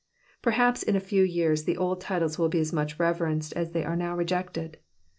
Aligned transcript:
Perhaps 0.41 0.81
in 0.81 0.95
a 0.95 0.99
few 0.99 1.21
years 1.21 1.65
the 1.65 1.77
old 1.77 2.01
titles 2.01 2.39
will 2.39 2.49
be 2.49 2.59
as 2.59 2.73
muck 2.73 2.89
reverenced 2.97 3.53
as 3.53 3.69
tkey 3.69 3.85
are 3.85 3.95
now 3.95 4.15
rejected. 4.15 4.77